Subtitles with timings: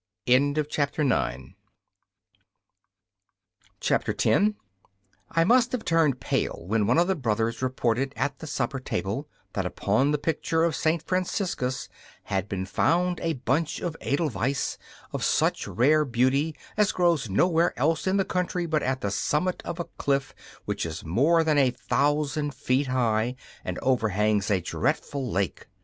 [0.25, 1.45] 10 I
[5.45, 9.67] must have turned pale when one of the brothers reported at the supper table that
[9.67, 11.87] upon the picture of Saint Franciscus
[12.23, 14.79] had been found a bunch of edelweiss
[15.13, 19.61] of such rare beauty as grows nowhere else in the country but at the summit
[19.65, 20.33] of a cliff
[20.65, 25.67] which is more than a thousand feet high, and overhangs a dreadful lake.